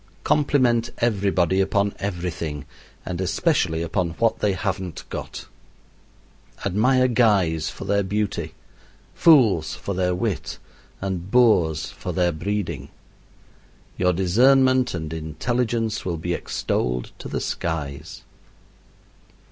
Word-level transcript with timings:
Compliment 0.23 0.89
everybody 0.97 1.61
upon 1.61 1.93
everything, 1.99 2.65
and 3.05 3.21
especially 3.21 3.83
upon 3.83 4.13
what 4.17 4.39
they 4.39 4.53
haven't 4.53 5.03
got. 5.11 5.45
Admire 6.65 7.07
guys 7.07 7.69
for 7.69 7.85
their 7.85 8.01
beauty, 8.01 8.55
fools 9.13 9.75
for 9.75 9.93
their 9.93 10.15
wit, 10.15 10.57
and 11.01 11.29
boors 11.29 11.91
for 11.91 12.13
their 12.13 12.31
breeding. 12.31 12.89
Your 13.95 14.11
discernment 14.11 14.95
and 14.95 15.13
intelligence 15.13 16.03
will 16.03 16.17
be 16.17 16.33
extolled 16.33 17.11
to 17.19 17.27
the 17.27 17.39
skies. 17.39 18.23